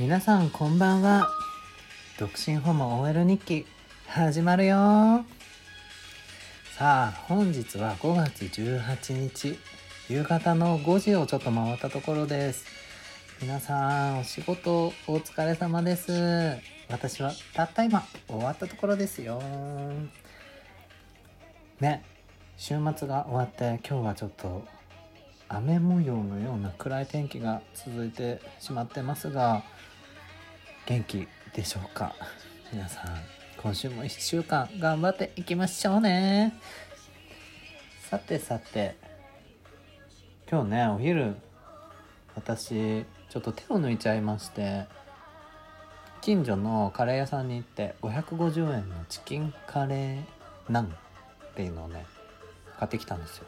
[0.00, 1.28] 皆さんこんばんは。
[2.20, 3.66] 独身ホモ OL 日記
[4.06, 5.24] 始まるよ。
[6.76, 9.58] さあ本日は5月18日
[10.08, 12.64] 夕方の5時をちょっと回ったところです。
[13.42, 16.12] 皆さんお仕事お疲れ様です。
[16.88, 19.42] 私はたった今終わったところですよ。
[21.80, 22.04] ね
[22.56, 24.64] 週末が終わって今日はちょっと
[25.48, 29.64] 雨模様のような暗い天気が続いてしまってますが
[30.88, 32.14] 元気でしょうか？
[32.72, 33.04] 皆さん
[33.60, 36.54] 今週も1週間頑張っていきましょうね
[38.08, 38.96] さてさて
[40.50, 41.36] 今日ねお昼
[42.34, 44.86] 私ちょっと手を抜いちゃいまして
[46.22, 50.22] 近所のカレー屋さんに行って550円のチキンカレー
[50.70, 52.06] ナンっていうのをね
[52.78, 53.46] 買ってきたんですよ。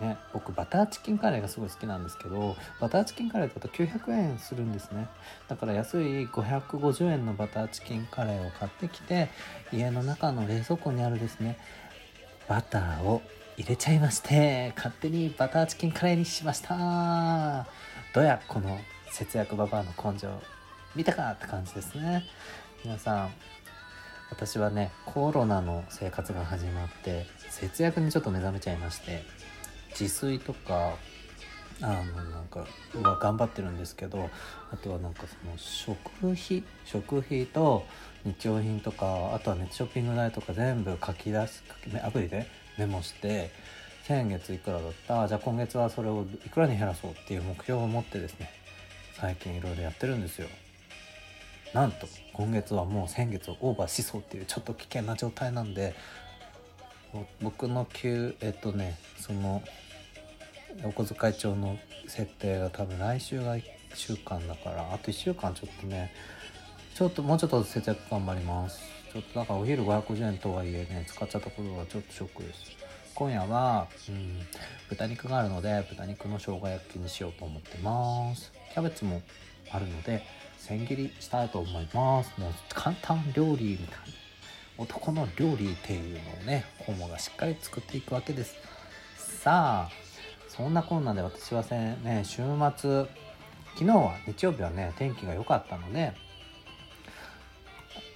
[0.00, 5.08] ね、僕バターチキンカレーがすごい好きなんですけどバターチキンカレーだと900円するんですね。
[5.48, 9.28] だから安い550円のバターチキンカレーを買ってきて
[9.72, 11.58] 家の中の冷蔵庫にあるですね
[12.46, 13.22] バターを
[13.56, 17.66] 入れちゃいまして勝手にバターチキンカレーにしました。
[18.14, 18.78] どうやこの
[19.10, 20.28] 節約ババアの根性
[20.94, 22.24] 見たかって感じですね。
[22.84, 23.30] 皆さん
[24.30, 29.24] 私はねコロナの生活が始まって節約にちょっと目覚めちゃいまして
[29.90, 30.94] 自炊とか
[31.80, 32.66] あのなんか
[33.02, 34.30] は頑張ってるんですけど
[34.72, 37.84] あとはなんかその食費食費と
[38.24, 43.50] 日用品とかあとはネットショッピング代とか全部書き出す書きアプリでメモして
[44.04, 45.28] 先月いくらだった？
[45.28, 48.50] じゃあ今月はそれをいくらに減らそうっていう目標を持ってですね
[49.14, 50.48] 最近いろいろやってるんですよ。
[51.74, 55.94] なんと今月はもう先月をオーバーしそうっていうちょっと危険な状態なんで
[57.40, 59.62] 僕の給えっとねその
[60.84, 63.62] お小遣い帳の設定が多分来週が1
[63.94, 66.12] 週間だからあと1週間ちょっとね
[66.94, 68.80] ちょっともうちょっと節約頑張ります。
[69.12, 72.76] ちょっとだからお昼550円とはいえね使っちゃったことがちょっとショックです。
[73.14, 74.40] 今夜は、うん、
[74.88, 78.52] 豚肉があるので豚肉の生姜焼きにしようと思ってます。
[78.74, 79.22] キャベツも
[79.70, 80.22] あるので
[80.58, 82.32] 千切りしたいと思います。
[82.38, 84.27] もう簡単料理みたいな。
[84.78, 88.54] 男の料理っていうのをねホモがしっかり作っていくわけです。
[89.16, 89.90] さあ
[90.48, 92.42] そんなこんなで私はね週
[92.76, 93.06] 末
[93.74, 96.12] 昨日は日曜日はね天気が良かったので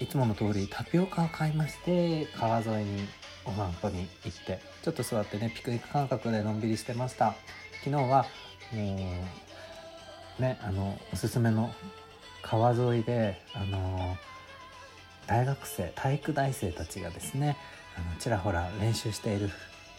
[0.00, 3.08] いつもの通りタピオカを買いまして川沿いに
[3.44, 7.34] お散歩に行ってちょっと座ってねピクニック感覚でのんびりしてました。
[7.84, 8.26] 昨日は
[8.72, 8.96] も
[10.38, 11.72] うねあのおすすめの
[12.42, 14.16] 川沿いであの
[15.30, 17.56] 大学生体育大生たちがですね
[17.96, 19.48] あのちらほら練習している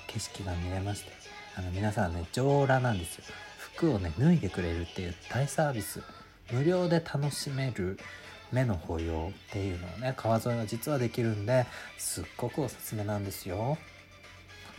[0.08, 1.12] 景色が見れまして
[1.56, 3.24] あの皆さんね上裸なんですよ。
[3.58, 6.02] 服をね脱いでくれるっていう大サービス。
[6.52, 7.98] 無料で楽しめる
[8.52, 11.66] 目の保養っていうのをね川沿いが実はできるんで
[11.98, 13.78] すっごくおすすめなんですよ。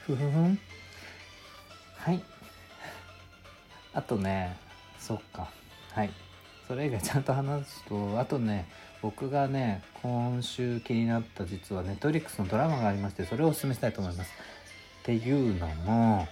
[0.06, 0.58] ふふふん。
[1.96, 2.22] はい。
[3.94, 4.58] あとね
[4.98, 5.48] そっか。
[5.92, 6.10] はい。
[6.68, 8.68] それ以外ちゃんと話すとあとね
[9.02, 14.30] 僕がね今週気になった実はネットリックスのドラマがありましてそれをおすすめしたいと思います。
[15.00, 16.28] っていうのも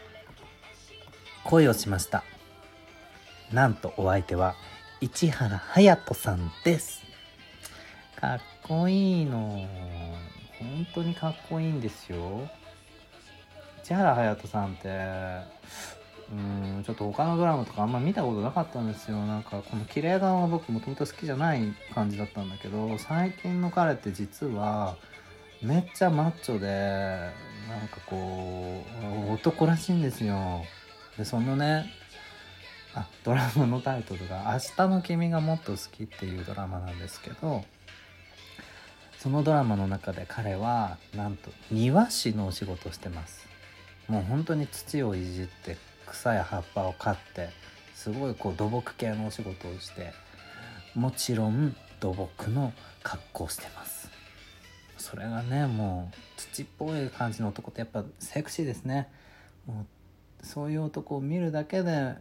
[1.45, 2.23] 恋をしました。
[3.53, 4.55] なんとお相手は
[5.01, 7.03] 市原隼人さんです。
[8.21, 9.67] かっこいいの。
[10.61, 12.49] 本当にかっこいいんですよ。
[13.83, 14.89] 市原隼人さんって
[16.91, 19.25] ちょっと他のドラマとかあんま見たことなかったんですよ。
[19.25, 24.97] なんかこの綺麗顔は僕もともと好きじゃない感じだったんだけど最近の彼って実は
[25.63, 27.31] めっちゃマッチョで
[27.69, 28.83] なんかこ
[29.29, 30.65] う男らしいんですよ。
[31.17, 31.87] でそのね
[32.97, 37.65] あドラマのタイトルが「明日の君がもっと好き」っていうドラマなんですけど
[39.19, 43.47] そのドラマの中で彼はなんと庭師のお仕事をしてます。
[44.09, 45.77] もう本当に土をいじって
[46.11, 47.49] 草や葉っぱを刈って
[47.95, 50.13] すごいこう土木系のお仕事をして
[50.95, 52.73] もちろん土木の
[53.03, 54.11] 格好をしてます。
[54.99, 59.09] それがねもう土っぽい感じの男ってやっぱセクシーですね。
[59.67, 59.87] も
[60.43, 62.15] うそういう男を見るだけで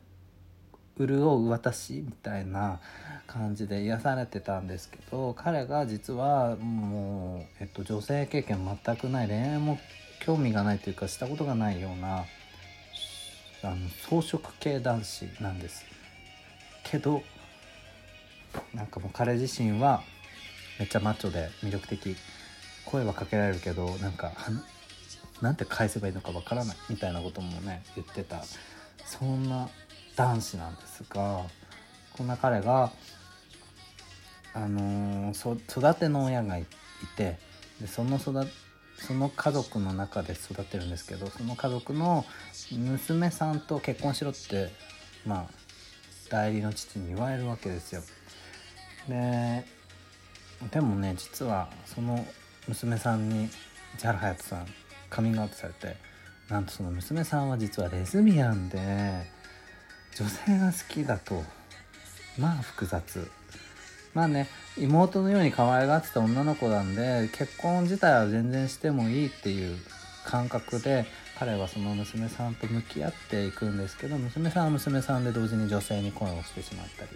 [0.97, 2.81] 潤う私みたいな
[3.27, 9.79] 感じで癒されてたんですけど彼が実はもう、えっと、女性経験全くない恋愛も
[10.19, 12.25] 興味がないというかしたことがないような
[13.63, 13.77] あの
[14.07, 15.85] 草食系男子なんです。
[16.83, 17.21] けど
[18.73, 20.01] なんかもう彼自身は
[20.79, 22.15] めっちゃマッチョで魅力的。
[22.85, 24.31] 声はかけられるけどなんか
[25.41, 28.43] なんて返せばいいのかわからないみたいなこともね言ってた。
[29.05, 29.69] そんな
[30.15, 31.43] 男子なんですが
[32.13, 32.91] こんな彼が
[34.53, 36.65] あのー、育ての親がい
[37.15, 37.37] て
[37.79, 38.45] でその育
[38.99, 42.25] その家族の中で育ってるんですけどその家族の
[42.71, 44.69] 娘さんと結婚しろって
[45.25, 45.45] まあ
[46.29, 48.01] 代理の父に言われるわけですよ。
[49.07, 49.65] で
[50.71, 52.25] でもね実はその
[52.67, 53.49] 娘さんに
[53.97, 54.67] 千原隼人さん
[55.09, 55.95] カミングアウトされて
[56.49, 58.79] なんとその娘さんは実はレズビアンで
[60.15, 61.43] 女性が好きだと
[62.37, 63.31] まあ複雑
[64.13, 64.47] まあね
[64.77, 69.77] 妹のように可愛がってた女の子なんで結婚自体は全然してもいいっていう
[70.25, 71.05] 感覚で
[71.37, 77.09] 彼はその娘さんと向き合っていくんですけど娘さんは娘さんで同時に女性に恋をしてしまったり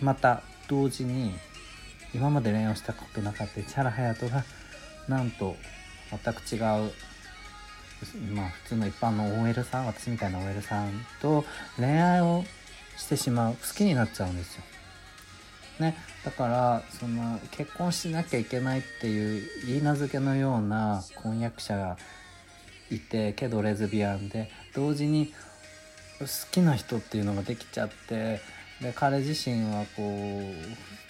[0.00, 1.34] また同時に
[2.14, 4.44] 今まで恋愛をしたことなかった市原隼人が
[5.08, 5.56] なんと
[6.10, 6.92] 全く違う
[8.32, 11.44] まあ普通の一般の OL さん私みたいな OL さんと
[11.76, 12.44] 恋愛を
[12.96, 14.62] してしまう好きになっちゃうんですよ。
[15.78, 21.96] ね、だからその結婚しなきゃいけないっていう言い名付けのような婚約者が
[22.90, 25.32] いてけどレズビアンで同時に
[26.18, 28.40] 好きな人っていうのができちゃって
[28.80, 30.54] で彼自身はこう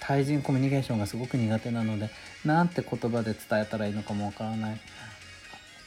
[0.00, 2.10] 対人コミュニケーションがすごく苦手なので
[2.44, 4.80] なんて言葉で伝えたらいいのかもわからない。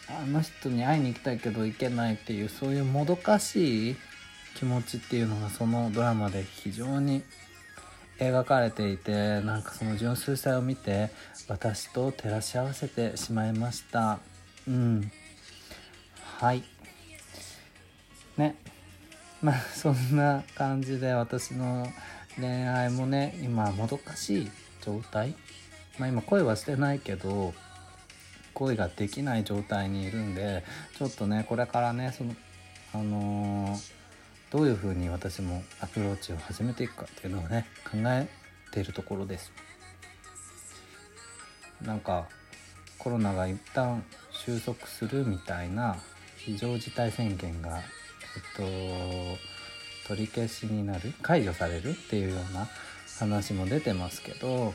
[0.10, 3.96] あの人に会いに行きたいけど行けないっていうそういうもどかしい
[4.56, 7.24] 気持ちっていうのがそのドラマで非常に
[8.22, 11.10] 描かれていてなんかその純粋さを見て
[11.48, 14.20] 私と照らし合わせてしまいました。
[14.68, 15.12] うん。
[16.38, 16.64] はい。
[18.38, 18.56] ね。
[19.42, 21.88] まあそんな感じで私の
[22.40, 24.52] 恋愛もね今もどかしい
[24.86, 25.34] 状態。
[25.98, 27.56] まあ今恋はしてないけど
[28.54, 30.64] 恋ができない状態にいるんで
[30.96, 32.36] ちょっとねこれからねその
[32.94, 34.01] あのー、
[34.52, 38.28] どういう風に私もアプローチを始めていくかっていうのをね考え
[38.72, 39.52] ているところです。
[41.82, 42.28] なんか
[42.98, 45.98] コロナが一旦収束するみたいな
[46.38, 47.84] 非常事態宣言がえっ
[48.56, 49.38] と
[50.08, 52.68] 取り消しになる解除されるっていうような
[53.18, 54.74] 話も出てますけど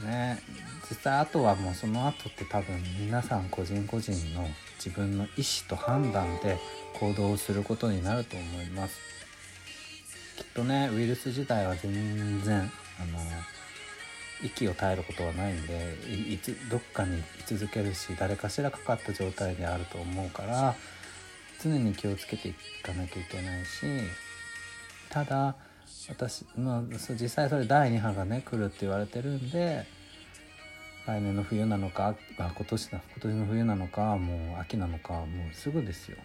[0.00, 0.38] ね。
[0.88, 6.58] 実際あとはもうその後って多分皆さん個人個人の自分の意思と判断で
[6.98, 8.98] 行動することになると思います。
[10.36, 12.70] きっとねウイルス自体は全然
[13.00, 13.18] あの
[14.42, 15.96] 息を絶えることはないんで
[16.28, 20.74] いつどっかに居続けるし誰かしらかかった状態であると思うから
[21.62, 23.78] 常に気をつけていかなきゃいけないし
[25.08, 25.54] ただ
[26.10, 29.86] 私、まあ、実際それ第2波がね来るって言われてるんで
[31.06, 33.00] 来年の冬なのかあ今年だ。
[33.12, 36.16] 今年の冬なのかもう秋なのかもうすぐですよ。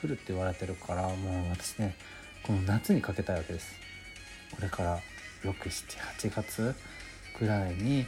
[0.00, 1.96] 来るって言われてるからもう私ね
[2.46, 3.74] この夏にかけたいわけです。
[4.54, 4.98] これから
[5.44, 6.74] 678月
[7.38, 8.06] ぐらいに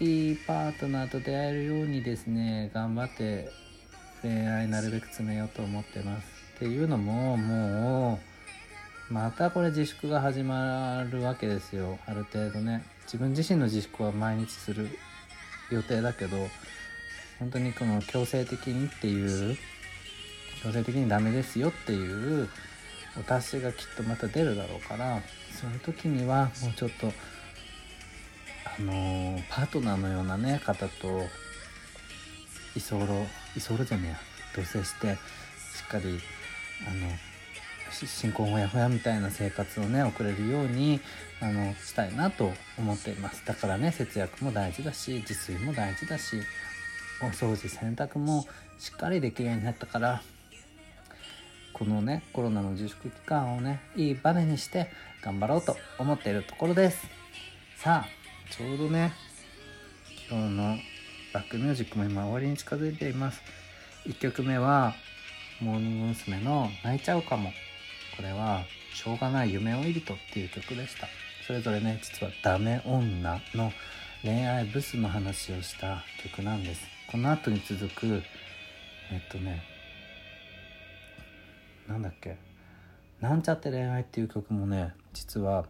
[0.00, 3.50] いいパートナーと出会えるようにですね頑張って
[4.22, 6.26] 恋愛なるべく詰めようと思ってます。
[6.56, 8.27] っていうのももう
[9.10, 11.98] またこれ自粛が始まるわけですよ。
[12.06, 12.84] ある程度ね。
[13.04, 14.90] 自分自身の自粛は毎日する
[15.70, 16.36] 予定だけど
[17.38, 19.56] 本当にこの強制的にっていう
[20.62, 22.48] 強制的にダメですよっていう
[23.18, 25.22] お達しがきっとまた出るだろうから
[25.58, 27.12] そういう時にはもうちょっと
[28.78, 31.22] あのー、パートナーのようなね方と
[32.76, 32.98] 居候
[33.56, 34.16] 居候じゃねえや
[34.54, 35.16] 同棲してし
[35.84, 36.20] っかり
[36.86, 37.08] あの
[37.90, 41.00] 新婚ほやほやみたいな生活をね送れるように
[41.40, 43.44] あのしたいなと思っています。
[43.46, 46.40] だからね節約も大事だし自炊も大事だし
[47.22, 48.46] お掃除洗濯も
[48.78, 50.22] しっかりできるようになったから
[51.72, 54.90] このねコロナの自粛期間をねいいバネにして
[55.22, 57.06] 頑張ろうと思っているところです。
[57.76, 59.12] さあちょうどね
[60.30, 60.76] 今日の
[61.32, 63.40] バックミュージックも今終わりに近づいています。
[64.06, 64.94] 1曲目は
[65.60, 66.40] モーニング娘。
[66.40, 67.52] の「泣いちゃうかも」
[68.18, 71.06] これは「しょうがない夢追い人」っていう曲でした
[71.46, 73.72] それぞれね実はダメ女の
[74.22, 78.24] 恋愛ブスの話をした曲なんですこの後に続く
[79.12, 79.62] えっとね
[81.86, 82.36] なんだっけ
[83.20, 85.66] なんちゃって恋愛っていう曲もね実は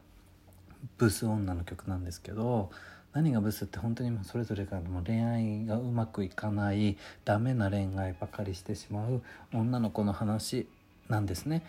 [0.97, 2.71] ブス女の曲なんですけど
[3.13, 10.67] 何がブスって本当にもうそれぞれがもう恋愛がうまくいかないダメな恋愛ばかりしてしまう女の子の話
[11.09, 11.63] なんですね。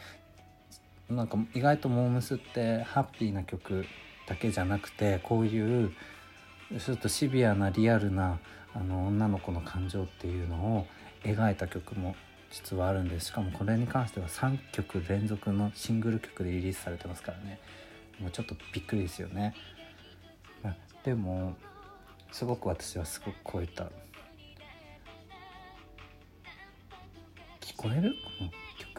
[1.10, 3.86] なんか意外とモームスってハッピーな曲
[4.28, 5.92] だけじゃなくてこういう
[6.80, 8.40] ちょっとシビアなリアルな
[8.76, 10.88] あの女の子の感情っていうのを
[11.24, 12.16] 描いた曲も
[12.52, 13.28] 実はあるんです。
[13.28, 17.60] しかもこれに関しては3曲連続のシングル曲でリリースされてますからね。
[18.20, 19.56] もうちょっとびっくりですよね、
[21.04, 21.56] でも
[22.32, 23.86] すごく私はすごくこういった。
[27.62, 28.14] 聞こえる？
[28.38, 28.52] この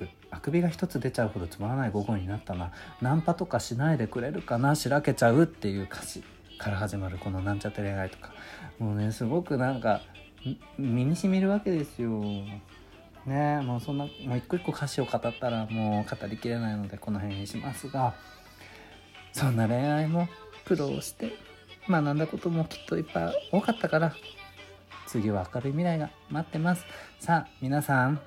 [0.07, 2.73] 曲あくびが一つ出ちゃうほどつまらない午後になったな。
[3.00, 4.75] ナンパとかしないでくれるかな？
[4.75, 6.23] しらけちゃうっていう歌詞
[6.59, 8.33] から始まるこの「なんちゃって恋愛」とか。
[8.78, 10.00] もうねすごくなんか
[10.78, 12.23] 身にしみるわけですよ。
[13.26, 18.14] ねもうそんなもう一個一個歌詞を語ったらもう語りきれないのでこの辺にしますが。
[19.33, 20.28] そんな恋愛も
[20.64, 21.33] 苦労して
[21.88, 24.12] 学んだこともきっといっぱい多かったから。
[25.07, 26.85] 次は明るい未来が待ってます。
[27.19, 28.21] さあ皆さん。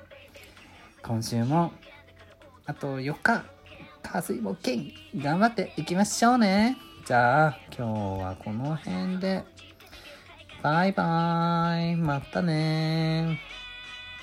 [1.06, 1.74] 今週も
[2.66, 3.44] あと4日
[4.02, 6.78] 火水木金頑張っていきましょうね。
[7.06, 9.44] じゃあ今日はこの辺で。
[10.62, 11.96] バイバーイ。
[11.98, 13.38] またね